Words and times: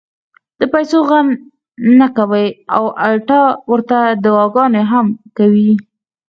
د 0.59 0.61
پېسو 0.73 0.97
غم 1.09 1.27
نۀ 1.99 2.07
کوي 2.17 2.47
او 2.75 2.83
الټا 3.07 3.43
ورته 3.71 3.99
دعاګانې 4.23 4.83
هم 4.91 5.05
کوي- 5.37 5.69